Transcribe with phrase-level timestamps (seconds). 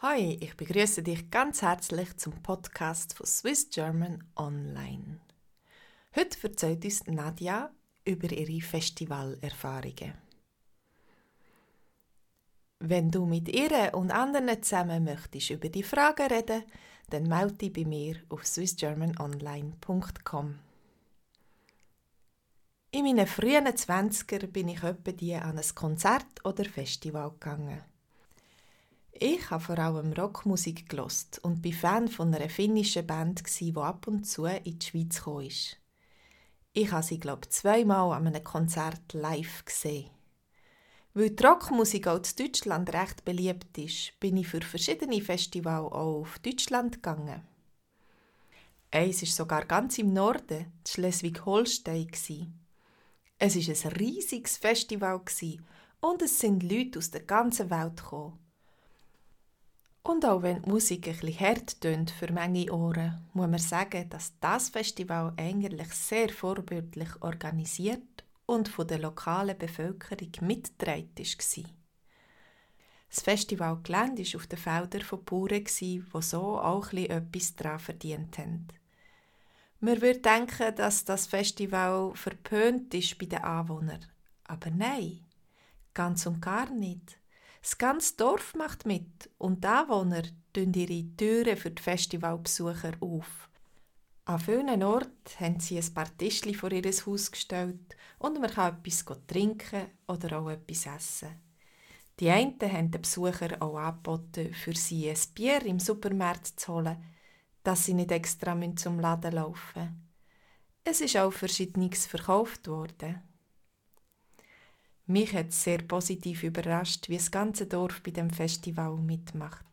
[0.00, 5.18] Hi, ich begrüße dich ganz herzlich zum Podcast von Swiss German Online.
[6.14, 7.72] Heute erzählt uns Nadja
[8.04, 10.14] über ihre Festivalerfahrungen.
[12.78, 16.62] Wenn du mit ihr und anderen zusammen möchtest über die Fragen reden,
[17.10, 20.58] dann melde dich bei mir auf swissgermanonline.com.
[22.92, 27.82] In meinen frühen 20er bin ich etwa die an ein Konzert oder Festival gegangen.
[29.20, 34.06] Ich habe vor allem Rockmusik gelost und bin Fan von einer finnischen Band, die ab
[34.06, 35.48] und zu in die Schweiz kam.
[36.72, 40.08] Ich habe sie, glaube ich, zweimal an einem Konzert live gesehen.
[41.14, 46.20] Weil die Rockmusik auch in Deutschland recht beliebt ist, bin ich für verschiedene Festivals auch
[46.20, 47.42] auf Deutschland gegangen.
[48.92, 52.08] Eins ist sogar ganz im Norden, in Schleswig-Holstein.
[53.40, 55.20] Es war ein riesiges Festival
[56.02, 58.47] und es sind Leute aus der ganzen Welt gekommen.
[60.08, 64.32] Und auch wenn die Musik bisschen hart tönt für manche Ohren, muss man sagen, dass
[64.40, 71.64] das Festival eigentlich sehr vorbildlich organisiert und von der lokalen Bevölkerung mitgetragen war.
[73.10, 78.68] Das Festivalgelände war auf den Feldern von Bauern, die so auch etwas daran verdient haben.
[79.80, 84.06] Man würde denken, dass das Festival verpönt ist bei den Anwohnern.
[84.44, 85.20] Aber nein,
[85.92, 87.17] ganz und gar nicht.
[87.60, 93.48] Das ganze Dorf macht mit und die Anwohner tun ihre Türen für die Festivalbesucher auf.
[94.24, 98.76] An vielen Orten haben sie ein paar Tischchen vor ihr Haus gestellt und man kann
[98.76, 101.40] etwas trinken oder auch etwas essen.
[102.20, 107.02] Die einen haben den Besuchern auch angeboten, für sie ein Bier im Supermarkt zu holen,
[107.62, 110.08] dass sie nicht extra zum Laden laufen müssen.
[110.84, 113.22] Es ist auch verschiedenes verkauft worden.
[115.10, 119.64] Mich hat es sehr positiv überrascht, wie das ganze Dorf bei dem Festival mitmacht.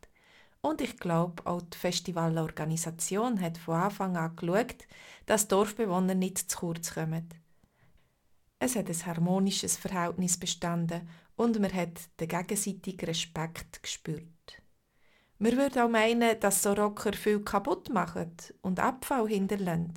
[0.62, 4.86] Und ich glaube, auch die Festivalorganisation hat von Anfang an geschaut,
[5.26, 7.28] dass Dorfbewohner nicht zu kurz kommen.
[8.58, 11.06] Es hat ein harmonisches Verhältnis bestanden
[11.36, 14.62] und man hat den gegenseitigen Respekt gespürt.
[15.38, 19.92] Man würde auch meinen, dass so Rocker viel kaputt machen und Abfall hinterlassen.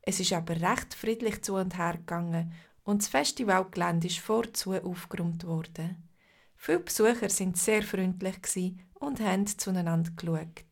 [0.00, 2.50] Es ist aber recht friedlich zu und her gegangen
[2.84, 6.08] und das Festivalgelände ist vorzu aufgeräumt worden.
[6.56, 8.36] Viele Besucher sind sehr freundlich
[8.94, 10.64] und haben zueinander geschaut.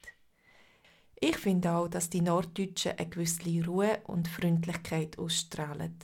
[1.21, 5.99] Ich finde auch, dass die Norddeutschen eine gewisse Ruhe und Freundlichkeit ausstrahlen.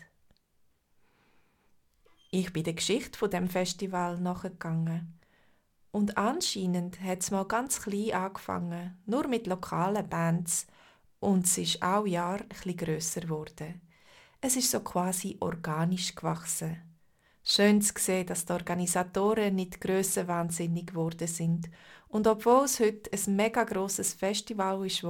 [2.31, 5.19] Ich bin der Geschichte von dem Festival nachgegangen.
[5.91, 10.67] Und anscheinend hat es mal ganz klein angefangen, nur mit lokalen Bands,
[11.21, 13.88] und es ist auch Jahr etwas grösser geworden.
[14.41, 16.81] Es ist so quasi organisch gewachsen.
[17.43, 21.69] Schön zu sehen, dass die Organisatoren nicht grössenwahnsinnig geworden sind.
[22.09, 25.03] Und obwohl es heute ein mega grosses Festival ist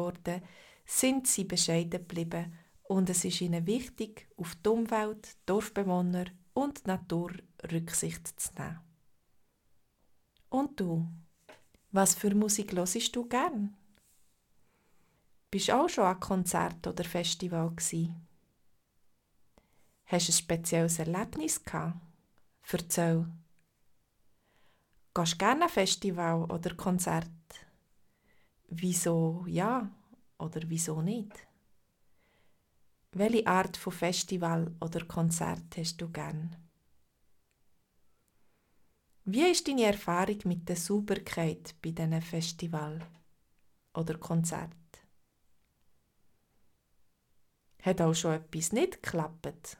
[0.86, 6.24] sind sie bescheiden geblieben und es ist ihnen wichtig, auf die Umwelt, Dorfbewohner
[6.54, 7.32] und die Natur
[7.70, 8.80] Rücksicht zu nehmen.
[10.48, 11.06] Und du?
[11.90, 13.76] Was für Musik hörst du gern?
[15.50, 18.27] Bist du auch schon an Konzert oder Festival gewesen?
[20.10, 22.00] Hast du ein spezielles Erlebnis gehabt?
[22.72, 23.26] Erzähl.
[25.14, 27.28] Gehst du gerne an Festival oder Konzert?
[28.68, 29.90] Wieso ja
[30.38, 31.46] oder wieso nicht?
[33.12, 36.56] Welche Art von Festival oder Konzert hast du gern?
[39.26, 43.06] Wie ist deine Erfahrung mit der Sauberkeit bei diesen Festival
[43.92, 44.72] oder Konzert?
[47.82, 49.76] Hat auch schon etwas nicht geklappt?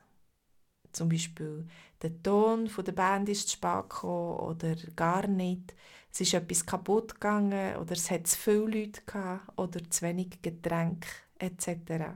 [0.93, 1.67] Zum Beispiel
[2.03, 5.75] der Ton von der Band ist zu spät oder gar nicht.
[6.13, 10.41] Es ist etwas kaputt gegangen oder es hat zu viele Leute gehabt oder zu wenig
[10.43, 12.15] Getränke etc.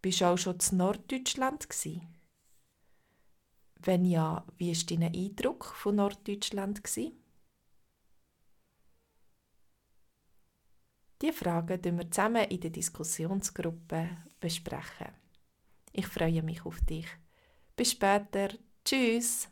[0.00, 2.02] Bist du auch schon in Norddeutschland gsi?
[3.80, 7.14] Wenn ja, wie war dein Eindruck von Norddeutschland gsi?
[11.20, 14.08] Die Fragen besprechen wir zusammen in der Diskussionsgruppe
[14.38, 15.27] besprechen.
[15.98, 17.06] Ich freue mich auf dich.
[17.74, 18.50] Bis später.
[18.84, 19.48] Tschüss.